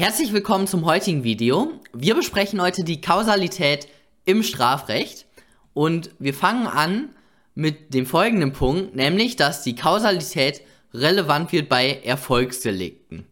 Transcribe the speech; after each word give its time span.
Herzlich 0.00 0.32
willkommen 0.32 0.66
zum 0.66 0.86
heutigen 0.86 1.24
Video. 1.24 1.72
Wir 1.92 2.14
besprechen 2.14 2.62
heute 2.62 2.84
die 2.84 3.02
Kausalität 3.02 3.86
im 4.24 4.42
Strafrecht 4.42 5.26
und 5.74 6.08
wir 6.18 6.32
fangen 6.32 6.66
an 6.66 7.10
mit 7.54 7.92
dem 7.92 8.06
folgenden 8.06 8.54
Punkt, 8.54 8.96
nämlich 8.96 9.36
dass 9.36 9.62
die 9.62 9.74
Kausalität 9.74 10.62
relevant 10.94 11.52
wird 11.52 11.68
bei 11.68 12.00
Erfolgsdelikten. 12.02 13.26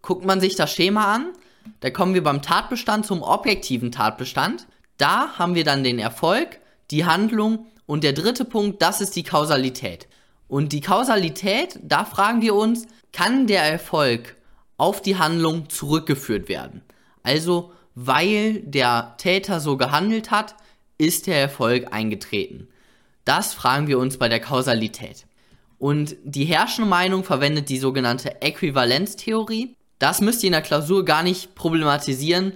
Guckt 0.00 0.24
man 0.24 0.40
sich 0.40 0.54
das 0.54 0.72
Schema 0.72 1.12
an, 1.12 1.32
da 1.80 1.90
kommen 1.90 2.14
wir 2.14 2.22
beim 2.22 2.40
Tatbestand 2.40 3.04
zum 3.04 3.20
objektiven 3.20 3.90
Tatbestand. 3.90 4.68
Da 4.98 5.36
haben 5.38 5.56
wir 5.56 5.64
dann 5.64 5.82
den 5.82 5.98
Erfolg, 5.98 6.60
die 6.92 7.04
Handlung 7.04 7.66
und 7.84 8.04
der 8.04 8.12
dritte 8.12 8.44
Punkt, 8.44 8.80
das 8.80 9.00
ist 9.00 9.16
die 9.16 9.24
Kausalität. 9.24 10.06
Und 10.46 10.72
die 10.72 10.82
Kausalität, 10.82 11.80
da 11.82 12.04
fragen 12.04 12.42
wir 12.42 12.54
uns, 12.54 12.86
kann 13.10 13.48
der 13.48 13.64
Erfolg 13.64 14.36
auf 14.82 15.00
die 15.00 15.16
Handlung 15.16 15.70
zurückgeführt 15.70 16.48
werden? 16.48 16.82
Also, 17.22 17.72
weil 17.94 18.60
der 18.62 19.14
Täter 19.16 19.60
so 19.60 19.76
gehandelt 19.76 20.32
hat, 20.32 20.56
ist 20.98 21.28
der 21.28 21.40
Erfolg 21.40 21.92
eingetreten. 21.92 22.66
Das 23.24 23.54
fragen 23.54 23.86
wir 23.86 24.00
uns 24.00 24.16
bei 24.16 24.28
der 24.28 24.40
Kausalität. 24.40 25.26
Und 25.78 26.16
die 26.24 26.44
herrschende 26.44 26.90
Meinung 26.90 27.22
verwendet 27.22 27.68
die 27.68 27.78
sogenannte 27.78 28.42
Äquivalenztheorie. 28.42 29.76
Das 30.00 30.20
müsst 30.20 30.42
ihr 30.42 30.48
in 30.48 30.52
der 30.52 30.62
Klausur 30.62 31.04
gar 31.04 31.22
nicht 31.22 31.54
problematisieren. 31.54 32.54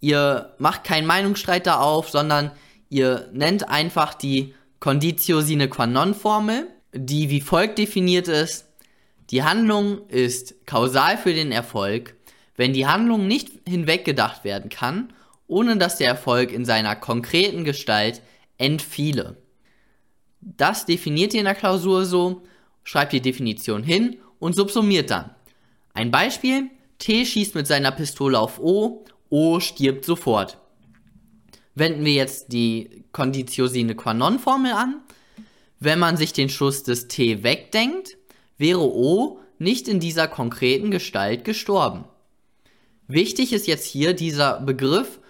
Ihr 0.00 0.54
macht 0.58 0.84
keinen 0.84 1.06
Meinungsstreit 1.06 1.66
da 1.66 1.80
auf, 1.80 2.10
sondern 2.10 2.50
ihr 2.90 3.30
nennt 3.32 3.70
einfach 3.70 4.12
die 4.12 4.54
Conditio 4.78 5.40
sine 5.40 5.68
qua 5.68 5.86
non 5.86 6.14
Formel, 6.14 6.68
die 6.92 7.30
wie 7.30 7.40
folgt 7.40 7.78
definiert 7.78 8.28
ist. 8.28 8.66
Die 9.30 9.42
Handlung 9.42 10.08
ist 10.08 10.66
kausal 10.66 11.18
für 11.18 11.34
den 11.34 11.52
Erfolg, 11.52 12.14
wenn 12.56 12.72
die 12.72 12.86
Handlung 12.86 13.26
nicht 13.26 13.50
hinweggedacht 13.66 14.44
werden 14.44 14.70
kann, 14.70 15.12
ohne 15.48 15.76
dass 15.76 15.98
der 15.98 16.08
Erfolg 16.08 16.52
in 16.52 16.64
seiner 16.64 16.96
konkreten 16.96 17.64
Gestalt 17.64 18.22
entfiele. 18.58 19.36
Das 20.40 20.86
definiert 20.86 21.34
ihr 21.34 21.40
in 21.40 21.46
der 21.46 21.54
Klausur 21.54 22.04
so, 22.04 22.42
schreibt 22.84 23.12
die 23.12 23.20
Definition 23.20 23.82
hin 23.82 24.16
und 24.38 24.54
subsumiert 24.54 25.10
dann. 25.10 25.34
Ein 25.92 26.10
Beispiel, 26.10 26.70
T 26.98 27.24
schießt 27.24 27.54
mit 27.54 27.66
seiner 27.66 27.90
Pistole 27.90 28.38
auf 28.38 28.60
O, 28.60 29.04
O 29.28 29.60
stirbt 29.60 30.04
sofort. 30.04 30.58
Wenden 31.74 32.04
wir 32.04 32.14
jetzt 32.14 32.52
die 32.52 33.04
Conditio 33.12 33.66
sine 33.66 33.94
qua 33.94 34.14
non 34.14 34.38
Formel 34.38 34.72
an. 34.72 35.02
Wenn 35.78 35.98
man 35.98 36.16
sich 36.16 36.32
den 36.32 36.48
Schuss 36.48 36.84
des 36.84 37.08
T 37.08 37.42
wegdenkt, 37.42 38.16
wäre 38.58 38.80
O 38.80 39.38
nicht 39.58 39.88
in 39.88 40.00
dieser 40.00 40.28
konkreten 40.28 40.90
Gestalt 40.90 41.44
gestorben. 41.44 42.04
Wichtig 43.08 43.52
ist 43.52 43.66
jetzt 43.66 43.86
hier 43.86 44.14
dieser 44.14 44.60
Begriff 44.60 45.20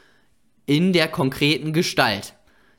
in 0.65 0.93
der 0.93 1.09
konkreten 1.09 1.73
Gestalt. 1.73 2.35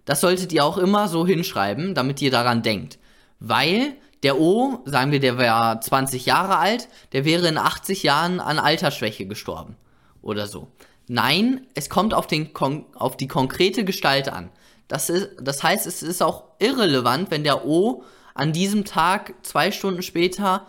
Das 0.05 0.21
solltet 0.21 0.53
ihr 0.53 0.63
auch 0.63 0.77
immer 0.77 1.07
so 1.07 1.27
hinschreiben, 1.27 1.93
damit 1.93 2.21
ihr 2.21 2.31
daran 2.31 2.63
denkt. 2.63 2.97
Weil 3.39 3.93
der 4.23 4.39
O, 4.39 4.79
sagen 4.85 5.11
wir, 5.11 5.19
der 5.19 5.37
wäre 5.37 5.79
20 5.79 6.25
Jahre 6.25 6.57
alt, 6.57 6.87
der 7.13 7.25
wäre 7.25 7.47
in 7.47 7.57
80 7.57 8.03
Jahren 8.03 8.39
an 8.39 8.57
Altersschwäche 8.57 9.27
gestorben. 9.27 9.75
Oder 10.21 10.47
so. 10.47 10.69
Nein, 11.07 11.67
es 11.75 11.89
kommt 11.89 12.13
auf, 12.13 12.27
den, 12.27 12.49
auf 12.95 13.15
die 13.15 13.27
konkrete 13.27 13.85
Gestalt 13.85 14.29
an. 14.29 14.49
Das, 14.87 15.09
ist, 15.09 15.29
das 15.39 15.63
heißt, 15.63 15.85
es 15.85 16.01
ist 16.01 16.23
auch 16.23 16.45
irrelevant, 16.59 17.31
wenn 17.31 17.43
der 17.43 17.65
O 17.65 18.03
an 18.37 18.53
diesem 18.53 18.85
Tag 18.85 19.33
zwei 19.43 19.71
Stunden 19.71 20.01
später 20.01 20.67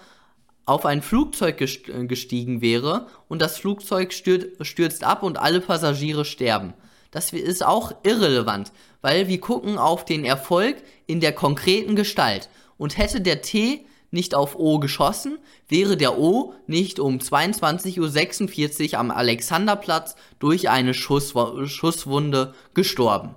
auf 0.66 0.84
ein 0.84 1.00
Flugzeug 1.02 1.56
gestiegen 1.56 2.60
wäre 2.60 3.06
und 3.28 3.40
das 3.40 3.56
Flugzeug 3.58 4.12
stürzt, 4.12 4.66
stürzt 4.66 5.04
ab 5.04 5.22
und 5.22 5.38
alle 5.38 5.60
Passagiere 5.60 6.24
sterben. 6.24 6.74
Das 7.10 7.32
ist 7.32 7.64
auch 7.64 7.92
irrelevant, 8.02 8.72
weil 9.00 9.28
wir 9.28 9.40
gucken 9.40 9.78
auf 9.78 10.04
den 10.04 10.24
Erfolg 10.24 10.76
in 11.06 11.20
der 11.20 11.32
konkreten 11.32 11.96
Gestalt. 11.96 12.50
Und 12.76 12.98
hätte 12.98 13.20
der 13.20 13.42
T 13.42 13.86
nicht 14.10 14.34
auf 14.34 14.56
O 14.56 14.78
geschossen, 14.78 15.38
wäre 15.68 15.96
der 15.96 16.18
O 16.18 16.54
nicht 16.66 17.00
um 17.00 17.18
22.46 17.18 18.92
Uhr 18.92 18.98
am 18.98 19.10
Alexanderplatz 19.10 20.16
durch 20.38 20.68
eine 20.68 20.94
Schussw 20.94 21.66
Schusswunde 21.66 22.54
gestorben. 22.74 23.34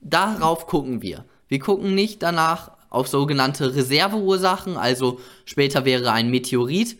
Darauf 0.00 0.66
gucken 0.66 1.00
wir. 1.02 1.24
Wir 1.48 1.58
gucken 1.58 1.94
nicht 1.94 2.22
danach 2.22 2.72
auf 2.90 3.08
sogenannte 3.08 3.74
Reserveursachen, 3.74 4.76
also 4.76 5.20
später 5.44 5.84
wäre 5.84 6.12
ein 6.12 6.28
Meteorit 6.28 6.98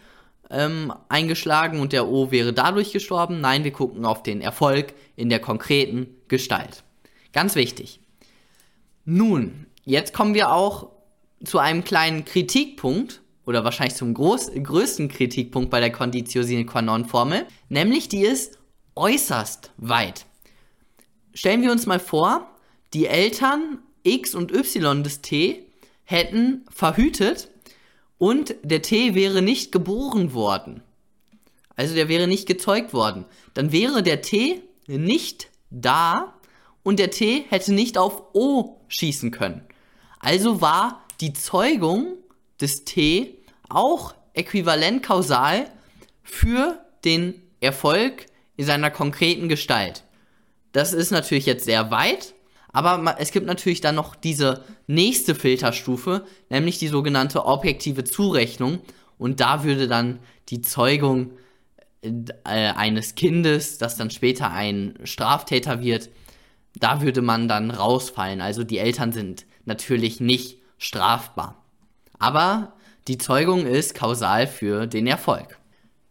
ähm, 0.48 0.92
eingeschlagen 1.08 1.80
und 1.80 1.92
der 1.92 2.08
O 2.08 2.30
wäre 2.30 2.52
dadurch 2.52 2.92
gestorben. 2.92 3.40
Nein, 3.40 3.64
wir 3.64 3.72
gucken 3.72 4.04
auf 4.04 4.22
den 4.22 4.40
Erfolg 4.40 4.94
in 5.16 5.28
der 5.28 5.40
konkreten 5.40 6.06
Gestalt. 6.28 6.84
Ganz 7.32 7.54
wichtig. 7.54 8.00
Nun, 9.04 9.66
jetzt 9.84 10.14
kommen 10.14 10.34
wir 10.34 10.52
auch 10.52 10.90
zu 11.44 11.58
einem 11.58 11.84
kleinen 11.84 12.24
Kritikpunkt 12.24 13.20
oder 13.46 13.64
wahrscheinlich 13.64 13.96
zum 13.96 14.14
groß, 14.14 14.52
größten 14.62 15.08
Kritikpunkt 15.08 15.70
bei 15.70 15.80
der 15.80 15.90
Conditio 15.90 16.42
sine 16.42 16.66
qua 16.66 16.82
non 16.82 17.04
Formel, 17.04 17.46
nämlich 17.68 18.08
die 18.08 18.22
ist 18.22 18.58
äußerst 18.94 19.72
weit. 19.78 20.26
Stellen 21.32 21.62
wir 21.62 21.72
uns 21.72 21.86
mal 21.86 22.00
vor, 22.00 22.50
die 22.92 23.06
Eltern 23.06 23.78
x 24.02 24.34
und 24.34 24.52
y 24.52 25.02
des 25.02 25.22
t 25.22 25.69
hätten 26.10 26.64
verhütet 26.70 27.48
und 28.18 28.56
der 28.62 28.82
T 28.82 29.14
wäre 29.14 29.42
nicht 29.42 29.72
geboren 29.72 30.34
worden. 30.34 30.82
Also 31.76 31.94
der 31.94 32.08
wäre 32.08 32.26
nicht 32.26 32.46
gezeugt 32.46 32.92
worden. 32.92 33.24
Dann 33.54 33.72
wäre 33.72 34.02
der 34.02 34.20
T 34.20 34.62
nicht 34.86 35.48
da 35.70 36.34
und 36.82 36.98
der 36.98 37.10
T 37.10 37.44
hätte 37.48 37.72
nicht 37.72 37.96
auf 37.96 38.34
O 38.34 38.80
schießen 38.88 39.30
können. 39.30 39.62
Also 40.18 40.60
war 40.60 41.02
die 41.20 41.32
Zeugung 41.32 42.16
des 42.60 42.84
T 42.84 43.38
auch 43.68 44.14
äquivalent 44.34 45.02
kausal 45.02 45.70
für 46.22 46.84
den 47.04 47.40
Erfolg 47.60 48.26
in 48.56 48.66
seiner 48.66 48.90
konkreten 48.90 49.48
Gestalt. 49.48 50.04
Das 50.72 50.92
ist 50.92 51.10
natürlich 51.10 51.46
jetzt 51.46 51.64
sehr 51.64 51.90
weit, 51.90 52.34
aber 52.72 53.16
es 53.18 53.32
gibt 53.32 53.46
natürlich 53.46 53.80
dann 53.80 53.94
noch 53.94 54.14
diese 54.14 54.64
nächste 54.86 55.34
Filterstufe, 55.34 56.24
nämlich 56.48 56.78
die 56.78 56.88
sogenannte 56.88 57.44
objektive 57.44 58.04
Zurechnung. 58.04 58.80
Und 59.18 59.40
da 59.40 59.64
würde 59.64 59.88
dann 59.88 60.20
die 60.48 60.62
Zeugung 60.62 61.32
äh, 62.02 62.12
eines 62.44 63.14
Kindes, 63.14 63.78
das 63.78 63.96
dann 63.96 64.10
später 64.10 64.50
ein 64.50 64.94
Straftäter 65.04 65.82
wird, 65.82 66.10
da 66.78 67.02
würde 67.02 67.22
man 67.22 67.48
dann 67.48 67.70
rausfallen. 67.70 68.40
Also 68.40 68.64
die 68.64 68.78
Eltern 68.78 69.12
sind 69.12 69.46
natürlich 69.64 70.20
nicht 70.20 70.58
strafbar. 70.78 71.62
Aber 72.18 72.74
die 73.08 73.18
Zeugung 73.18 73.66
ist 73.66 73.94
kausal 73.94 74.46
für 74.46 74.86
den 74.86 75.06
Erfolg. 75.06 75.59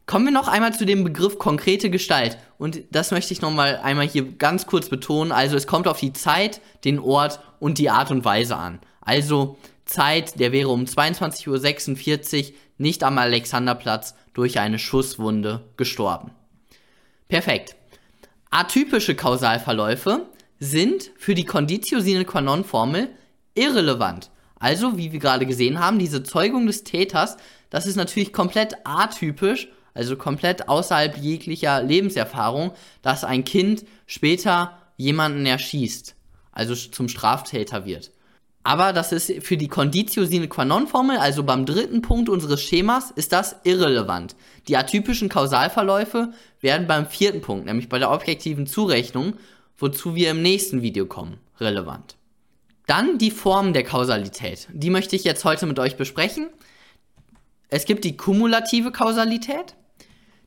Kommen 0.10 0.26
wir 0.26 0.32
noch 0.32 0.48
einmal 0.48 0.74
zu 0.74 0.88
dem 0.88 1.04
Begriff 1.04 1.38
konkrete 1.38 1.92
Gestalt. 1.92 2.40
Und 2.58 2.82
das 2.90 3.12
möchte 3.12 3.32
ich 3.32 3.44
nochmal 3.44 3.78
einmal 3.78 4.08
hier 4.08 4.24
ganz 4.24 4.66
kurz 4.66 4.90
betonen. 4.90 5.32
Also 5.32 5.56
es 5.56 5.68
kommt 5.68 5.88
auf 5.88 6.00
die 6.00 6.14
Zeit, 6.14 6.62
den 6.84 6.98
Ort 6.98 7.40
und 7.60 7.78
die 7.78 7.92
Art 7.92 8.10
und 8.10 8.26
Weise 8.26 8.56
an. 8.56 8.80
Also 9.02 9.60
Zeit, 9.86 10.40
der 10.40 10.52
wäre 10.52 10.70
um 10.70 10.86
22.46 10.86 12.40
Uhr 12.40 12.54
nicht 12.80 13.04
am 13.04 13.20
Alexanderplatz 13.20 14.16
durch 14.34 14.60
eine 14.60 14.80
Schusswunde 14.80 15.70
gestorben. 15.78 16.32
Perfekt. 17.28 17.76
Atypische 18.50 19.14
Kausalverläufe 19.14 20.26
sind 20.58 21.12
für 21.20 21.36
die 21.36 21.46
Conditio 21.46 22.00
sine 22.00 22.26
qua 22.26 22.42
non 22.42 22.64
Formel 22.64 23.10
irrelevant. 23.54 24.32
Also, 24.56 24.98
wie 24.98 25.12
wir 25.12 25.20
gerade 25.20 25.46
gesehen 25.46 25.80
haben, 25.80 26.00
diese 26.00 26.24
Zeugung 26.24 26.66
des 26.66 26.84
Täters, 26.84 27.38
das 27.70 27.86
ist 27.86 27.96
natürlich 27.96 28.34
komplett 28.34 28.74
atypisch 28.86 29.68
also 29.94 30.16
komplett 30.16 30.70
außerhalb 30.70 31.18
jeglicher 31.18 31.82
Lebenserfahrung, 31.84 32.72
dass 33.02 33.24
ein 33.24 33.44
Kind 33.44 33.86
später 34.08 34.78
jemanden 34.98 35.46
erschießt, 35.46 36.16
also 36.52 36.76
zum 36.76 37.08
Straftäter 37.08 37.86
wird. 37.86 38.12
Aber 38.64 38.92
das 38.92 39.12
ist 39.12 39.32
für 39.42 39.58
die 39.58 39.70
Conditio 39.70 40.26
sine 40.26 40.48
qua 40.48 40.66
non 40.66 40.88
Formel, 40.88 41.18
also 41.18 41.44
beim 41.44 41.66
dritten 41.66 42.02
Punkt 42.02 42.30
unseres 42.30 42.62
Schemas, 42.62 43.10
ist 43.12 43.32
das 43.32 43.56
irrelevant. 43.64 44.36
Die 44.68 44.76
atypischen 44.76 45.30
Kausalverläufe 45.30 46.34
werden 46.60 46.86
beim 46.86 47.08
vierten 47.08 47.42
Punkt, 47.42 47.66
nämlich 47.66 47.88
bei 47.88 48.00
der 48.00 48.12
objektiven 48.12 48.68
Zurechnung, 48.68 49.34
wozu 49.78 50.14
wir 50.14 50.32
im 50.32 50.42
nächsten 50.42 50.82
Video 50.82 51.06
kommen, 51.06 51.38
relevant. 51.60 52.18
Dann 52.86 53.18
die 53.18 53.32
Form 53.32 53.72
der 53.72 53.84
Kausalität. 53.84 54.68
Die 54.74 54.90
möchte 54.90 55.16
ich 55.16 55.24
jetzt 55.24 55.46
heute 55.46 55.66
mit 55.66 55.80
euch 55.80 55.96
besprechen. 55.96 56.48
Es 57.70 57.86
gibt 57.86 58.04
die 58.04 58.18
kumulative 58.18 58.92
Kausalität, 58.92 59.76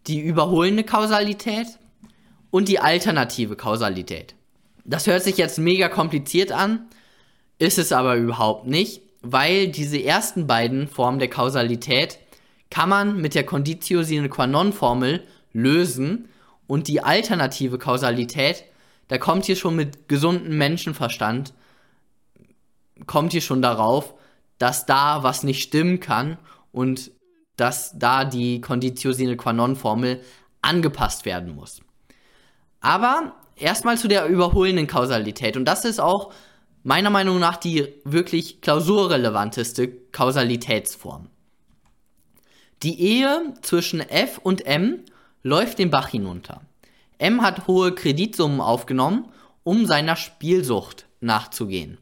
die 0.06 0.20
überholende 0.20 0.82
Kausalität 0.82 1.78
und 2.50 2.68
die 2.68 2.80
alternative 2.80 3.56
Kausalität. 3.56 4.34
Das 4.84 5.06
hört 5.06 5.22
sich 5.22 5.36
jetzt 5.36 5.58
mega 5.58 5.88
kompliziert 5.88 6.50
an, 6.50 6.86
ist 7.58 7.78
es 7.78 7.92
aber 7.92 8.16
überhaupt 8.16 8.66
nicht, 8.66 9.02
weil 9.22 9.68
diese 9.68 10.02
ersten 10.02 10.48
beiden 10.48 10.88
Formen 10.88 11.20
der 11.20 11.30
Kausalität 11.30 12.18
kann 12.70 12.88
man 12.88 13.20
mit 13.20 13.36
der 13.36 13.46
Conditio 13.46 14.02
sine 14.02 14.28
qua 14.28 14.48
non 14.48 14.72
Formel 14.72 15.22
lösen. 15.52 16.28
Und 16.66 16.88
die 16.88 17.02
alternative 17.02 17.78
Kausalität, 17.78 18.64
da 19.08 19.18
kommt 19.18 19.44
hier 19.44 19.56
schon 19.56 19.76
mit 19.76 20.08
gesundem 20.08 20.56
Menschenverstand, 20.56 21.52
kommt 23.06 23.32
hier 23.32 23.40
schon 23.42 23.62
darauf, 23.62 24.14
dass 24.58 24.86
da 24.86 25.22
was 25.22 25.42
nicht 25.42 25.62
stimmen 25.62 26.00
kann 26.00 26.38
und 26.72 27.10
dass 27.56 27.96
da 27.98 28.24
die 28.24 28.60
Conditio 28.60 29.12
sine 29.12 29.36
qua 29.36 29.52
non 29.52 29.76
Formel 29.76 30.20
angepasst 30.62 31.24
werden 31.24 31.54
muss. 31.54 31.80
Aber 32.80 33.34
erstmal 33.56 33.98
zu 33.98 34.08
der 34.08 34.26
überholenden 34.26 34.86
Kausalität. 34.86 35.56
Und 35.56 35.66
das 35.66 35.84
ist 35.84 36.00
auch 36.00 36.32
meiner 36.82 37.10
Meinung 37.10 37.38
nach 37.38 37.56
die 37.56 37.88
wirklich 38.04 38.60
klausurrelevanteste 38.60 39.88
Kausalitätsform. 40.10 41.28
Die 42.82 43.00
Ehe 43.00 43.54
zwischen 43.62 44.00
F 44.00 44.38
und 44.38 44.66
M 44.66 45.04
läuft 45.42 45.78
den 45.78 45.90
Bach 45.90 46.08
hinunter. 46.08 46.62
M 47.18 47.42
hat 47.42 47.68
hohe 47.68 47.94
Kreditsummen 47.94 48.60
aufgenommen, 48.60 49.28
um 49.62 49.86
seiner 49.86 50.16
Spielsucht 50.16 51.06
nachzugehen. 51.20 51.98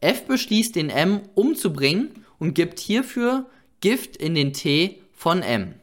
F 0.00 0.26
beschließt, 0.26 0.76
den 0.76 0.88
M 0.88 1.20
umzubringen 1.34 2.24
und 2.38 2.54
gibt 2.54 2.78
hierfür 2.78 3.46
Gift 3.86 4.16
in 4.16 4.34
den 4.34 4.52
Tee 4.52 5.00
von 5.12 5.42
M. 5.42 5.76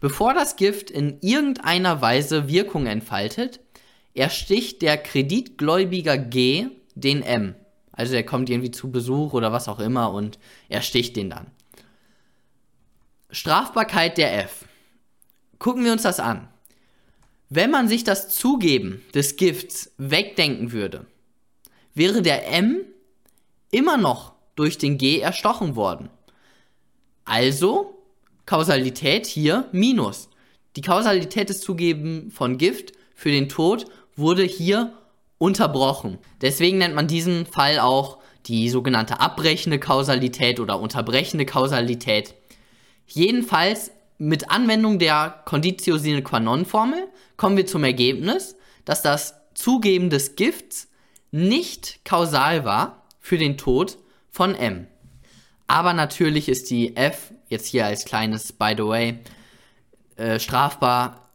Bevor 0.00 0.32
das 0.32 0.56
Gift 0.56 0.90
in 0.90 1.18
irgendeiner 1.20 2.00
Weise 2.00 2.48
Wirkung 2.48 2.86
entfaltet, 2.86 3.60
ersticht 4.14 4.80
der 4.80 4.96
Kreditgläubiger 4.96 6.16
G 6.16 6.68
den 6.94 7.22
M. 7.22 7.54
Also 7.92 8.14
er 8.14 8.22
kommt 8.24 8.48
irgendwie 8.48 8.70
zu 8.70 8.90
Besuch 8.90 9.34
oder 9.34 9.52
was 9.52 9.68
auch 9.68 9.78
immer 9.78 10.14
und 10.14 10.38
ersticht 10.70 11.16
den 11.16 11.28
dann. 11.28 11.48
Strafbarkeit 13.28 14.16
der 14.16 14.42
F. 14.42 14.64
Gucken 15.58 15.84
wir 15.84 15.92
uns 15.92 16.04
das 16.04 16.20
an. 16.20 16.48
Wenn 17.50 17.70
man 17.70 17.88
sich 17.88 18.04
das 18.04 18.30
Zugeben 18.30 19.02
des 19.12 19.36
Gifts 19.36 19.92
wegdenken 19.98 20.72
würde, 20.72 21.04
wäre 21.92 22.22
der 22.22 22.50
M 22.50 22.86
immer 23.70 23.98
noch 23.98 24.32
durch 24.54 24.78
den 24.78 24.96
G 24.96 25.18
erstochen 25.20 25.76
worden. 25.76 26.08
Also 27.24 27.94
Kausalität 28.46 29.26
hier 29.26 29.68
minus. 29.72 30.28
Die 30.76 30.82
Kausalität 30.82 31.48
des 31.48 31.60
Zugeben 31.60 32.30
von 32.30 32.58
Gift 32.58 32.92
für 33.14 33.30
den 33.30 33.48
Tod 33.48 33.86
wurde 34.16 34.42
hier 34.42 34.92
unterbrochen. 35.38 36.18
Deswegen 36.40 36.78
nennt 36.78 36.94
man 36.94 37.06
diesen 37.06 37.46
Fall 37.46 37.78
auch 37.78 38.18
die 38.46 38.68
sogenannte 38.68 39.20
abbrechende 39.20 39.78
Kausalität 39.78 40.60
oder 40.60 40.78
unterbrechende 40.78 41.46
Kausalität. 41.46 42.34
Jedenfalls 43.06 43.90
mit 44.18 44.50
Anwendung 44.50 44.98
der 44.98 45.42
Conditio 45.44 45.96
sine 45.96 46.22
qua 46.22 46.40
non 46.40 46.66
Formel 46.66 47.08
kommen 47.36 47.56
wir 47.56 47.66
zum 47.66 47.84
Ergebnis, 47.84 48.56
dass 48.84 49.02
das 49.02 49.34
Zugeben 49.54 50.10
des 50.10 50.36
Gifts 50.36 50.88
nicht 51.30 52.04
kausal 52.04 52.64
war 52.64 53.02
für 53.18 53.38
den 53.38 53.56
Tod 53.56 53.98
von 54.30 54.54
M. 54.54 54.86
Aber 55.66 55.92
natürlich 55.94 56.48
ist 56.48 56.70
die 56.70 56.96
F, 56.96 57.32
jetzt 57.48 57.66
hier 57.66 57.86
als 57.86 58.04
kleines 58.04 58.52
By 58.52 58.74
the 58.76 58.84
way, 58.84 59.18
äh, 60.16 60.38
strafbar 60.38 61.28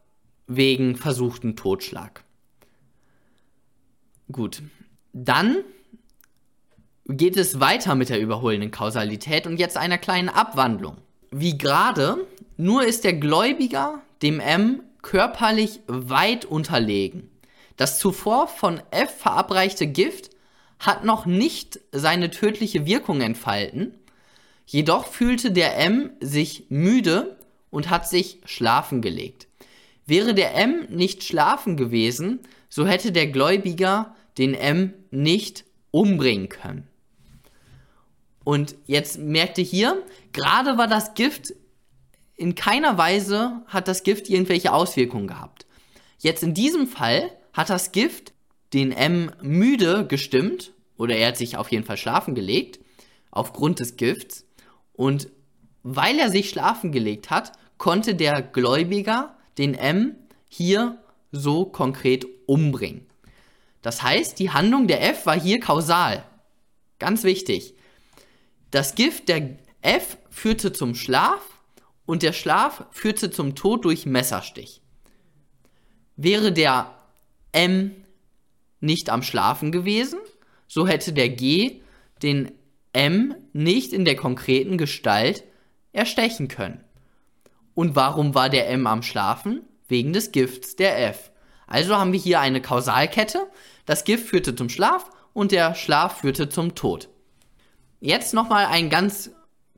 wegen 0.46 0.96
versuchten 0.96 1.56
Totschlag. 1.56 2.24
Gut, 4.30 4.62
dann 5.12 5.58
geht 7.06 7.36
es 7.36 7.60
weiter 7.60 7.94
mit 7.94 8.08
der 8.08 8.20
überholenden 8.20 8.70
Kausalität 8.70 9.46
und 9.46 9.58
jetzt 9.58 9.76
einer 9.76 9.98
kleinen 9.98 10.28
Abwandlung. 10.28 10.96
Wie 11.30 11.58
gerade, 11.58 12.26
nur 12.56 12.84
ist 12.84 13.04
der 13.04 13.14
Gläubiger 13.14 14.00
dem 14.22 14.40
M 14.40 14.82
körperlich 15.02 15.80
weit 15.86 16.44
unterlegen. 16.44 17.30
Das 17.76 17.98
zuvor 17.98 18.48
von 18.48 18.80
F 18.90 19.18
verabreichte 19.18 19.86
Gift 19.86 20.30
hat 20.78 21.04
noch 21.04 21.26
nicht 21.26 21.80
seine 21.92 22.30
tödliche 22.30 22.86
Wirkung 22.86 23.20
entfalten, 23.20 23.94
jedoch 24.70 25.06
fühlte 25.06 25.50
der 25.50 25.76
M 25.78 26.10
sich 26.20 26.66
müde 26.68 27.36
und 27.70 27.90
hat 27.90 28.08
sich 28.08 28.38
schlafen 28.44 29.02
gelegt. 29.02 29.48
Wäre 30.06 30.32
der 30.32 30.54
M 30.54 30.86
nicht 30.88 31.24
schlafen 31.24 31.76
gewesen, 31.76 32.38
so 32.68 32.86
hätte 32.86 33.10
der 33.10 33.26
Gläubiger 33.26 34.14
den 34.38 34.54
M 34.54 34.94
nicht 35.10 35.64
umbringen 35.90 36.48
können. 36.48 36.86
Und 38.44 38.76
jetzt 38.86 39.18
merkte 39.18 39.60
hier, 39.60 40.02
gerade 40.32 40.78
war 40.78 40.86
das 40.86 41.14
Gift, 41.14 41.52
in 42.36 42.54
keiner 42.54 42.96
Weise 42.96 43.62
hat 43.66 43.88
das 43.88 44.04
Gift 44.04 44.30
irgendwelche 44.30 44.72
Auswirkungen 44.72 45.26
gehabt. 45.26 45.66
Jetzt 46.18 46.44
in 46.44 46.54
diesem 46.54 46.86
Fall 46.86 47.32
hat 47.52 47.70
das 47.70 47.90
Gift 47.90 48.32
den 48.72 48.92
M 48.92 49.32
müde 49.42 50.06
gestimmt, 50.06 50.72
oder 50.96 51.16
er 51.16 51.28
hat 51.28 51.36
sich 51.36 51.56
auf 51.56 51.72
jeden 51.72 51.84
Fall 51.84 51.96
schlafen 51.96 52.36
gelegt, 52.36 52.78
aufgrund 53.30 53.80
des 53.80 53.96
Gifts. 53.96 54.46
Und 55.00 55.30
weil 55.82 56.18
er 56.18 56.30
sich 56.30 56.50
schlafen 56.50 56.92
gelegt 56.92 57.30
hat, 57.30 57.52
konnte 57.78 58.14
der 58.14 58.42
Gläubiger 58.42 59.34
den 59.56 59.72
M 59.72 60.14
hier 60.46 61.02
so 61.32 61.64
konkret 61.64 62.26
umbringen. 62.44 63.06
Das 63.80 64.02
heißt, 64.02 64.38
die 64.38 64.50
Handlung 64.50 64.88
der 64.88 65.02
F 65.08 65.24
war 65.24 65.40
hier 65.40 65.58
kausal. 65.58 66.22
Ganz 66.98 67.24
wichtig. 67.24 67.72
Das 68.70 68.94
Gift 68.94 69.30
der 69.30 69.56
F 69.80 70.18
führte 70.28 70.70
zum 70.70 70.94
Schlaf 70.94 71.40
und 72.04 72.22
der 72.22 72.34
Schlaf 72.34 72.84
führte 72.90 73.30
zum 73.30 73.54
Tod 73.54 73.86
durch 73.86 74.04
Messerstich. 74.04 74.82
Wäre 76.16 76.52
der 76.52 76.94
M 77.52 78.04
nicht 78.80 79.08
am 79.08 79.22
Schlafen 79.22 79.72
gewesen, 79.72 80.18
so 80.68 80.86
hätte 80.86 81.14
der 81.14 81.30
G 81.30 81.80
den 82.22 82.52
M 82.92 83.34
nicht 83.52 83.92
in 83.92 84.04
der 84.04 84.16
konkreten 84.16 84.78
Gestalt 84.78 85.44
erstechen 85.92 86.48
können. 86.48 86.84
Und 87.74 87.96
warum 87.96 88.34
war 88.34 88.48
der 88.48 88.68
M 88.68 88.86
am 88.86 89.02
Schlafen? 89.02 89.62
Wegen 89.88 90.12
des 90.12 90.32
Gifts 90.32 90.76
der 90.76 91.08
F. 91.08 91.30
Also 91.66 91.96
haben 91.96 92.12
wir 92.12 92.20
hier 92.20 92.40
eine 92.40 92.60
Kausalkette. 92.60 93.46
Das 93.86 94.04
Gift 94.04 94.28
führte 94.28 94.54
zum 94.54 94.68
Schlaf 94.68 95.10
und 95.32 95.52
der 95.52 95.74
Schlaf 95.74 96.20
führte 96.20 96.48
zum 96.48 96.74
Tod. 96.74 97.08
Jetzt 98.00 98.34
nochmal 98.34 98.66
ein 98.66 98.90
ganz 98.90 99.30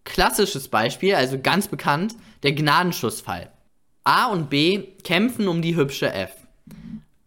klassisches 0.05 0.69
Beispiel, 0.69 1.15
also 1.15 1.39
ganz 1.39 1.69
bekannt, 1.69 2.17
der 2.43 2.53
Gnadenschussfall. 2.53 3.51
A 4.05 4.27
und 4.27 4.51
B 4.51 4.83
kämpfen 5.05 5.49
um 5.49 5.63
die 5.63 5.77
hübsche 5.77 6.13
F. 6.13 6.35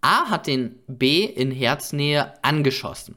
A 0.01 0.29
hat 0.29 0.47
den 0.47 0.75
B 0.87 1.23
in 1.23 1.51
Herznähe 1.51 2.33
angeschossen. 2.43 3.15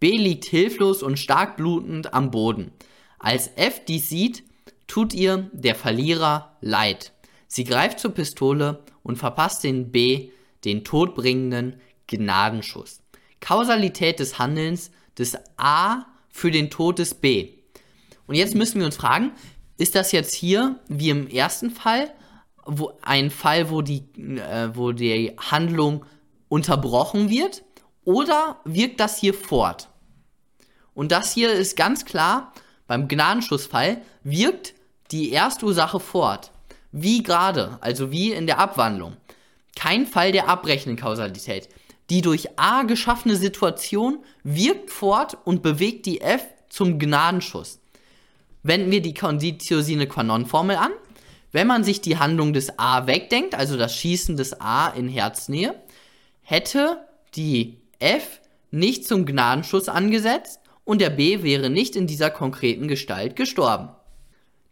B 0.00 0.16
liegt 0.16 0.44
hilflos 0.46 1.02
und 1.02 1.18
stark 1.18 1.56
blutend 1.56 2.12
am 2.14 2.30
Boden. 2.30 2.72
Als 3.18 3.50
F 3.56 3.84
dies 3.84 4.08
sieht, 4.08 4.42
tut 4.86 5.14
ihr 5.14 5.50
der 5.52 5.74
Verlierer 5.74 6.56
leid. 6.60 7.12
Sie 7.46 7.64
greift 7.64 8.00
zur 8.00 8.12
Pistole 8.12 8.82
und 9.02 9.16
verpasst 9.16 9.62
den 9.62 9.92
B 9.92 10.30
den 10.64 10.84
todbringenden 10.84 11.80
Gnadenschuss. 12.06 13.00
Kausalität 13.40 14.18
des 14.18 14.38
Handelns 14.38 14.90
des 15.16 15.36
A 15.56 16.06
für 16.28 16.50
den 16.50 16.70
Tod 16.70 16.98
des 16.98 17.14
B. 17.14 17.50
Und 18.26 18.34
jetzt 18.34 18.54
müssen 18.54 18.80
wir 18.80 18.86
uns 18.86 18.96
fragen, 18.96 19.32
ist 19.78 19.94
das 19.94 20.12
jetzt 20.12 20.34
hier 20.34 20.80
wie 20.88 21.10
im 21.10 21.28
ersten 21.28 21.70
Fall 21.70 22.12
wo 22.66 22.92
ein 23.02 23.30
Fall, 23.30 23.70
wo 23.70 23.82
die, 23.82 24.04
äh, 24.16 24.70
wo 24.74 24.92
die 24.92 25.32
Handlung 25.38 26.04
unterbrochen 26.48 27.30
wird 27.30 27.62
oder 28.04 28.60
wirkt 28.64 29.00
das 29.00 29.18
hier 29.18 29.34
fort? 29.34 29.88
Und 30.94 31.12
das 31.12 31.32
hier 31.32 31.52
ist 31.52 31.76
ganz 31.76 32.04
klar, 32.04 32.52
beim 32.86 33.08
Gnadenschussfall 33.08 34.02
wirkt 34.24 34.74
die 35.10 35.32
Erstursache 35.32 36.00
fort. 36.00 36.50
Wie 36.92 37.22
gerade, 37.22 37.78
also 37.80 38.10
wie 38.10 38.32
in 38.32 38.46
der 38.46 38.58
Abwandlung. 38.58 39.16
Kein 39.76 40.06
Fall 40.06 40.32
der 40.32 40.48
abbrechenden 40.48 40.96
Kausalität. 40.96 41.68
Die 42.10 42.22
durch 42.22 42.58
A 42.58 42.82
geschaffene 42.82 43.36
Situation 43.36 44.18
wirkt 44.42 44.90
fort 44.90 45.38
und 45.44 45.62
bewegt 45.62 46.06
die 46.06 46.20
F 46.20 46.44
zum 46.68 46.98
Gnadenschuss. 46.98 47.80
Wenden 48.62 48.90
wir 48.90 49.00
die 49.00 49.14
Conditio 49.14 49.80
sine 49.80 50.06
qua 50.06 50.24
non 50.24 50.46
Formel 50.46 50.76
an. 50.76 50.90
Wenn 51.52 51.66
man 51.66 51.84
sich 51.84 52.00
die 52.00 52.18
Handlung 52.18 52.52
des 52.52 52.78
A 52.78 53.06
wegdenkt, 53.06 53.54
also 53.54 53.76
das 53.76 53.94
Schießen 53.96 54.36
des 54.36 54.60
A 54.60 54.88
in 54.88 55.08
Herznähe, 55.08 55.74
hätte 56.42 56.98
die 57.34 57.79
F 58.00 58.40
nicht 58.70 59.06
zum 59.06 59.26
Gnadenschuss 59.26 59.88
angesetzt 59.88 60.60
und 60.84 61.00
der 61.00 61.10
B 61.10 61.42
wäre 61.42 61.70
nicht 61.70 61.96
in 61.96 62.06
dieser 62.06 62.30
konkreten 62.30 62.88
Gestalt 62.88 63.36
gestorben. 63.36 63.90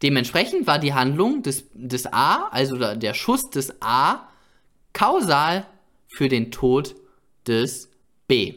Dementsprechend 0.02 0.66
war 0.66 0.78
die 0.78 0.94
Handlung 0.94 1.42
des, 1.42 1.64
des 1.75 2.06
A, 2.12 2.49
also 2.49 2.76
der 2.94 3.14
Schuss 3.14 3.50
des 3.50 3.80
A, 3.80 4.28
kausal 4.92 5.66
für 6.06 6.28
den 6.28 6.50
Tod 6.50 6.94
des 7.47 7.90
B. 8.26 8.54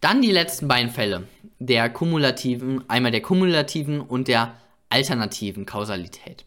Dann 0.00 0.22
die 0.22 0.32
letzten 0.32 0.68
beiden 0.68 0.90
Fälle 0.90 1.28
der 1.58 1.88
kumulativen, 1.88 2.88
einmal 2.88 3.12
der 3.12 3.22
kumulativen 3.22 4.00
und 4.00 4.28
der 4.28 4.54
alternativen 4.88 5.66
Kausalität. 5.66 6.44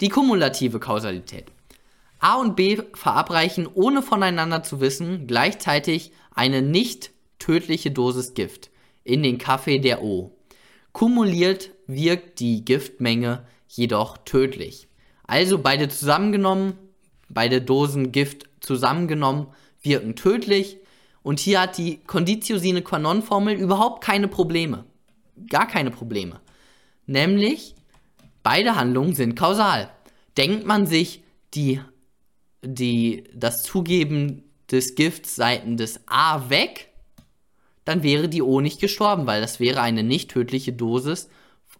Die 0.00 0.08
kumulative 0.08 0.80
Kausalität. 0.80 1.46
A 2.18 2.36
und 2.36 2.56
B 2.56 2.78
verabreichen, 2.94 3.68
ohne 3.72 4.02
voneinander 4.02 4.62
zu 4.62 4.80
wissen, 4.80 5.26
gleichzeitig 5.26 6.12
eine 6.34 6.62
nicht 6.62 7.10
tödliche 7.38 7.90
Dosis 7.90 8.34
Gift 8.34 8.70
in 9.04 9.22
den 9.22 9.38
Kaffee 9.38 9.78
der 9.78 10.02
O. 10.02 10.32
Kumuliert 10.92 11.70
wirkt 11.86 12.40
die 12.40 12.64
Giftmenge 12.64 13.46
jedoch 13.68 14.18
tödlich. 14.18 14.88
Also 15.26 15.58
beide 15.58 15.88
zusammengenommen, 15.88 16.74
beide 17.28 17.60
Dosen 17.60 18.12
Gift 18.12 18.46
zusammengenommen 18.60 19.48
wirken 19.82 20.16
tödlich. 20.16 20.78
Und 21.22 21.38
hier 21.40 21.60
hat 21.60 21.78
die 21.78 21.98
Conditio 22.06 22.58
sine 22.58 22.82
qua 22.82 22.98
non 22.98 23.22
Formel 23.22 23.54
überhaupt 23.54 24.02
keine 24.02 24.28
Probleme. 24.28 24.84
Gar 25.50 25.66
keine 25.66 25.90
Probleme. 25.90 26.40
Nämlich, 27.06 27.74
beide 28.42 28.76
Handlungen 28.76 29.14
sind 29.14 29.36
kausal. 29.36 29.90
Denkt 30.36 30.66
man 30.66 30.86
sich 30.86 31.22
die, 31.54 31.80
die, 32.62 33.24
das 33.34 33.62
Zugeben 33.62 34.44
des 34.70 34.94
Gifts 34.94 35.36
seitens 35.36 35.78
des 35.78 36.00
A 36.06 36.48
weg, 36.50 36.90
dann 37.84 38.02
wäre 38.02 38.28
die 38.28 38.42
O 38.42 38.60
nicht 38.60 38.80
gestorben, 38.80 39.26
weil 39.26 39.40
das 39.40 39.60
wäre 39.60 39.80
eine 39.80 40.02
nicht 40.02 40.30
tödliche 40.30 40.72
Dosis. 40.72 41.28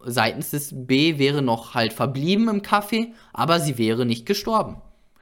Seitens 0.05 0.51
des 0.51 0.71
B 0.73 1.19
wäre 1.19 1.43
noch 1.43 1.75
halt 1.75 1.93
verblieben 1.93 2.49
im 2.49 2.63
Kaffee, 2.63 3.13
aber 3.33 3.59
sie 3.59 3.77
wäre 3.77 4.07
nicht 4.07 4.25
gestorben. 4.25 4.77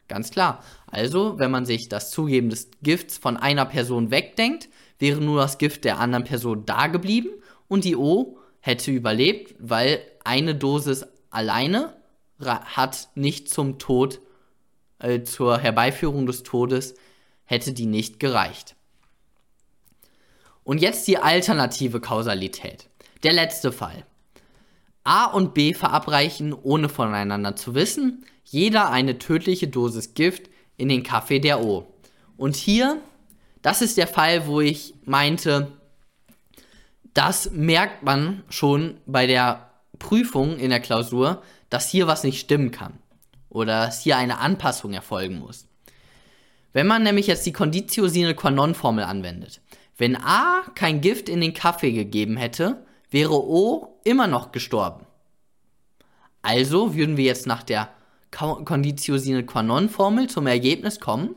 Ganz 0.09 0.31
klar. 0.31 0.63
Also, 0.87 1.39
wenn 1.39 1.51
man 1.51 1.65
sich 1.65 1.89
das 1.89 2.11
Zugeben 2.11 2.51
des 2.51 2.71
Gifts 2.83 3.17
von 3.17 3.39
einer 3.39 3.65
Person 3.65 4.11
wegdenkt, 4.11 4.69
wäre 4.99 5.21
nur 5.21 5.41
das 5.41 5.59
Gift 5.59 5.85
der 5.85 5.99
anderen 5.99 6.25
Person 6.25 6.67
da 6.67 6.89
geblieben 6.89 7.31
und 7.69 7.85
die 7.85 7.97
O 7.97 8.39
hätte 8.61 8.91
überlebt, 8.91 9.55
weil 9.59 10.01
eine 10.25 10.55
Dosis 10.55 11.07
alleine 11.31 11.97
hat 12.39 13.09
nicht 13.15 13.49
zum 13.49 13.79
Tod, 13.79 14.21
äh, 15.05 15.23
zur 15.23 15.59
Herbeiführung 15.59 16.27
des 16.27 16.43
Todes, 16.43 16.95
hätte 17.45 17.73
die 17.73 17.87
nicht 17.87 18.19
gereicht. 18.19 18.75
Und 20.65 20.81
jetzt 20.81 21.07
die 21.07 21.19
alternative 21.19 22.01
Kausalität. 22.01 22.89
Der 23.23 23.35
letzte 23.35 23.71
Fall. 23.71 24.07
A 25.05 25.27
und 25.27 25.53
B 25.53 25.75
verabreichen, 25.75 26.55
ohne 26.55 26.89
voneinander 26.89 27.55
zu 27.55 27.75
wissen, 27.75 28.25
jeder 28.45 28.91
eine 28.91 29.19
tödliche 29.19 29.69
Dosis 29.69 30.15
Gift 30.15 30.49
in 30.79 30.89
den 30.89 31.03
Kaffee 31.03 31.39
der 31.39 31.63
O. 31.63 31.87
Und 32.39 32.57
hier, 32.57 33.01
das 33.61 33.83
ist 33.83 33.99
der 33.99 34.07
Fall, 34.07 34.47
wo 34.47 34.63
ich 34.63 34.95
meinte, 35.05 35.73
das 37.13 37.51
merkt 37.51 38.03
man 38.03 38.43
schon 38.49 38.97
bei 39.05 39.27
der 39.27 39.71
Prüfung 39.99 40.59
in 40.59 40.71
der 40.71 40.81
Klausur, 40.81 41.43
dass 41.69 41.91
hier 41.91 42.07
was 42.07 42.25
nicht 42.25 42.41
stimmen 42.41 42.71
kann. 42.71 42.99
Oder 43.55 43.87
dass 43.87 44.03
hier 44.03 44.19
eine 44.19 44.41
Anpassung 44.41 44.93
erfolgen 44.93 45.39
muss. 45.39 45.69
Wenn 46.73 46.89
man 46.89 47.05
nämlich 47.05 47.29
jetzt 47.29 47.47
die 47.47 47.53
Conditio 47.53 48.09
sine 48.09 48.35
qua 48.35 48.51
non 48.51 48.75
Formel 48.75 49.05
anwendet, 49.05 49.61
wenn 49.97 50.17
A 50.17 50.63
kein 50.75 51.01
Gift 51.01 51.29
in 51.29 51.41
den 51.41 51.55
Kaffee 51.55 51.93
gegeben 51.93 52.37
hätte, 52.37 52.85
wäre 53.11 53.33
O 53.33 54.01
immer 54.03 54.27
noch 54.27 54.51
gestorben. 54.51 55.07
Also 56.43 56.97
würden 56.97 57.17
wir 57.17 57.25
jetzt 57.25 57.47
nach 57.47 57.63
der 57.63 57.91
Conditio 58.33 59.19
sine 59.19 59.47
qua 59.47 59.63
non 59.63 59.89
Formel 59.89 60.29
zum 60.29 60.49
Ergebnis 60.49 60.99
kommen, 60.99 61.37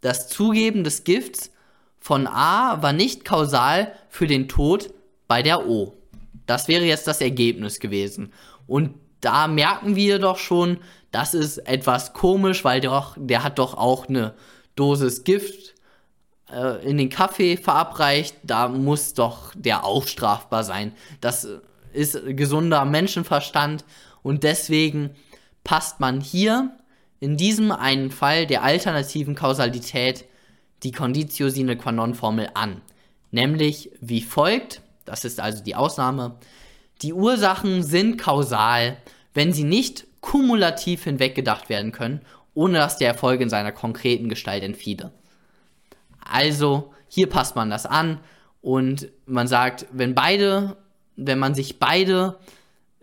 das 0.00 0.28
Zugeben 0.28 0.82
des 0.82 1.04
Gifts 1.04 1.52
von 2.00 2.26
A 2.26 2.82
war 2.82 2.92
nicht 2.92 3.24
kausal 3.24 3.92
für 4.08 4.26
den 4.26 4.48
Tod 4.48 4.92
bei 5.28 5.42
der 5.42 5.68
O. 5.68 5.96
Das 6.46 6.66
wäre 6.66 6.84
jetzt 6.84 7.06
das 7.06 7.20
Ergebnis 7.20 7.78
gewesen. 7.78 8.32
Und 8.66 8.96
da 9.22 9.48
merken 9.48 9.96
wir 9.96 10.18
doch 10.18 10.36
schon, 10.36 10.78
das 11.10 11.32
ist 11.32 11.58
etwas 11.58 12.12
komisch, 12.12 12.64
weil 12.64 12.80
doch, 12.80 13.16
der 13.18 13.42
hat 13.42 13.58
doch 13.58 13.74
auch 13.74 14.08
eine 14.08 14.34
Dosis 14.76 15.24
Gift 15.24 15.74
äh, 16.50 16.84
in 16.86 16.98
den 16.98 17.08
Kaffee 17.08 17.56
verabreicht, 17.56 18.36
da 18.42 18.68
muss 18.68 19.14
doch 19.14 19.52
der 19.54 19.84
auch 19.84 20.06
strafbar 20.06 20.64
sein. 20.64 20.92
Das 21.20 21.48
ist 21.92 22.18
gesunder 22.36 22.84
Menschenverstand 22.84 23.84
und 24.22 24.42
deswegen 24.42 25.10
passt 25.64 26.00
man 26.00 26.20
hier 26.20 26.76
in 27.20 27.36
diesem 27.36 27.70
einen 27.70 28.10
Fall 28.10 28.46
der 28.46 28.64
alternativen 28.64 29.34
Kausalität 29.34 30.24
die 30.82 30.92
Conditio 30.92 31.48
sine 31.48 31.76
qua 31.76 31.92
non 31.92 32.14
Formel 32.14 32.48
an. 32.54 32.80
Nämlich 33.30 33.90
wie 34.00 34.22
folgt, 34.22 34.82
das 35.04 35.24
ist 35.24 35.40
also 35.40 35.62
die 35.62 35.76
Ausnahme, 35.76 36.36
die 37.02 37.12
Ursachen 37.12 37.82
sind 37.82 38.16
kausal, 38.16 38.96
wenn 39.34 39.52
sie 39.52 39.64
nicht 39.64 40.06
kumulativ 40.20 41.04
hinweggedacht 41.04 41.68
werden 41.68 41.92
können, 41.92 42.20
ohne 42.54 42.78
dass 42.78 42.98
der 42.98 43.08
Erfolg 43.08 43.40
in 43.40 43.50
seiner 43.50 43.72
konkreten 43.72 44.28
Gestalt 44.28 44.62
entfiele. 44.62 45.12
Also 46.20 46.92
hier 47.08 47.28
passt 47.28 47.56
man 47.56 47.70
das 47.70 47.86
an 47.86 48.20
und 48.60 49.08
man 49.26 49.48
sagt, 49.48 49.86
wenn 49.92 50.14
beide, 50.14 50.76
wenn 51.16 51.38
man 51.38 51.54
sich 51.54 51.78
beide 51.78 52.38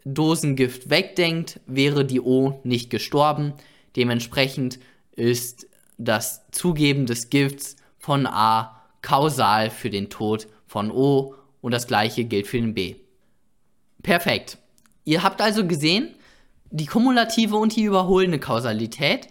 Dosengift 0.06 0.90
wegdenkt, 0.90 1.60
wäre 1.68 2.06
die 2.06 2.22
O 2.22 2.60
nicht 2.64 2.90
gestorben. 2.90 3.54
Dementsprechend 3.96 4.80
ist 5.12 5.68
das 5.98 6.50
Zugeben 6.52 7.06
des 7.06 7.30
Gifts 7.30 7.76
von 7.98 8.26
A 8.26 8.82
kausal 9.02 9.70
für 9.70 9.90
den 9.90 10.10
Tod 10.10 10.48
von 10.66 10.92
O 10.92 11.36
und 11.62 11.74
das 11.74 11.88
gleiche 11.88 12.24
gilt 12.24 12.48
für 12.48 12.58
den 12.58 12.74
B. 12.74 12.96
Perfekt. 14.04 14.58
Ihr 15.06 15.24
habt 15.24 15.42
also 15.42 15.66
gesehen, 15.66 16.16
die 16.72 16.86
kumulative 16.86 17.56
und 17.56 17.76
die 17.76 17.84
überholende 17.84 18.40
Kausalität 18.40 19.30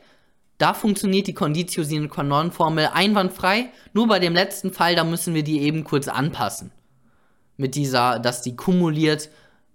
da 0.58 0.74
funktioniert 0.74 1.28
die 1.28 1.34
Conditio 1.34 1.84
sine 1.84 2.08
qua 2.08 2.24
non 2.24 2.50
Formel 2.50 2.90
einwandfrei. 2.92 3.70
Nur 3.92 4.08
bei 4.08 4.18
dem 4.18 4.34
letzten 4.34 4.72
Fall, 4.72 4.96
da 4.96 5.04
müssen 5.04 5.34
wir 5.34 5.44
die 5.44 5.60
eben 5.60 5.84
kurz 5.84 6.08
anpassen. 6.08 6.72
Mit 7.56 7.76
dieser, 7.76 8.18
dass 8.18 8.42
die 8.42 8.56
kumuliert 8.56 9.30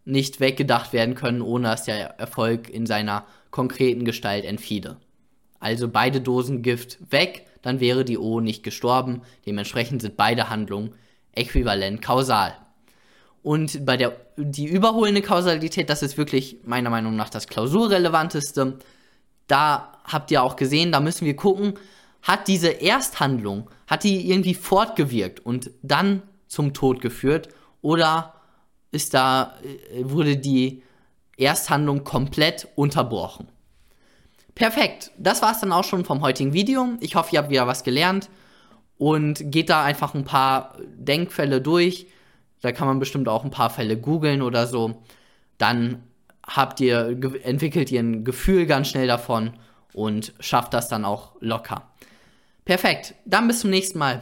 nicht 0.05 0.41
weggedacht 0.41 0.91
werden 0.91 1.15
können, 1.15 1.41
ohne 1.41 1.69
dass 1.69 1.85
der 1.85 2.19
Erfolg 2.19 2.69
in 2.69 2.85
seiner 2.85 3.25
konkreten 3.49 4.03
Gestalt 4.03 4.43
entfiele. 4.43 4.97
Also 5.59 5.87
beide 5.87 6.19
Dosen 6.19 6.61
Gift 6.61 6.97
weg, 7.09 7.47
dann 7.61 7.79
wäre 7.79 8.03
die 8.03 8.17
O 8.17 8.41
nicht 8.41 8.63
gestorben. 8.63 9.21
Dementsprechend 9.45 10.01
sind 10.01 10.17
beide 10.17 10.49
Handlungen 10.49 10.93
äquivalent 11.33 12.01
kausal. 12.01 12.57
Und 13.43 13.85
bei 13.85 13.97
der 13.97 14.15
die 14.37 14.65
überholende 14.65 15.21
Kausalität, 15.21 15.89
das 15.89 16.01
ist 16.01 16.17
wirklich 16.17 16.57
meiner 16.63 16.89
Meinung 16.89 17.15
nach 17.15 17.29
das 17.29 17.47
klausurrelevanteste 17.47 18.77
da 19.47 19.99
habt 20.05 20.31
ihr 20.31 20.43
auch 20.43 20.55
gesehen, 20.55 20.91
da 20.91 20.99
müssen 20.99 21.25
wir 21.25 21.35
gucken, 21.35 21.73
hat 22.21 22.47
diese 22.47 22.69
Ersthandlung, 22.69 23.69
hat 23.87 24.03
die 24.03 24.29
irgendwie 24.29 24.53
fortgewirkt 24.53 25.45
und 25.45 25.71
dann 25.81 26.21
zum 26.47 26.73
Tod 26.73 27.01
geführt 27.01 27.49
oder 27.81 28.33
ist 28.91 29.13
da, 29.13 29.57
äh, 29.63 30.03
wurde 30.03 30.37
die 30.37 30.83
Ersthandlung 31.35 32.03
komplett 32.03 32.67
unterbrochen. 32.75 33.47
Perfekt, 34.55 35.11
das 35.17 35.41
war 35.41 35.51
es 35.51 35.59
dann 35.59 35.71
auch 35.71 35.83
schon 35.83 36.05
vom 36.05 36.21
heutigen 36.21 36.53
Video. 36.53 36.89
Ich 36.99 37.15
hoffe, 37.15 37.33
ihr 37.33 37.39
habt 37.39 37.49
wieder 37.49 37.67
was 37.67 37.83
gelernt 37.83 38.29
und 38.97 39.51
geht 39.51 39.69
da 39.69 39.83
einfach 39.83 40.13
ein 40.13 40.25
paar 40.25 40.77
Denkfälle 40.95 41.59
durch. 41.59 42.05
Da 42.63 42.71
kann 42.71 42.87
man 42.87 42.99
bestimmt 42.99 43.27
auch 43.27 43.43
ein 43.43 43.51
paar 43.51 43.69
Fälle 43.69 43.97
googeln 43.97 44.41
oder 44.41 44.67
so. 44.67 45.03
Dann 45.57 46.01
habt 46.47 46.79
ihr, 46.79 47.19
entwickelt 47.43 47.91
ihr 47.91 47.99
ein 47.99 48.23
Gefühl 48.23 48.65
ganz 48.65 48.87
schnell 48.87 49.05
davon 49.05 49.51
und 49.91 50.33
schafft 50.39 50.73
das 50.73 50.87
dann 50.87 51.03
auch 51.03 51.33
locker. 51.41 51.89
Perfekt, 52.63 53.15
dann 53.25 53.49
bis 53.49 53.59
zum 53.59 53.69
nächsten 53.69 53.99
Mal. 53.99 54.21